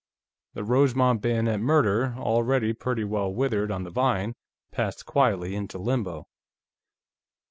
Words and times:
The 0.55 0.63
Rosemont 0.63 1.21
Bayonet 1.21 1.59
Murder, 1.59 2.15
already 2.17 2.73
pretty 2.73 3.03
well 3.03 3.31
withered 3.31 3.69
on 3.69 3.83
the 3.83 3.91
vine, 3.91 4.33
passed 4.71 5.05
quietly 5.05 5.53
into 5.53 5.77
limbo. 5.77 6.27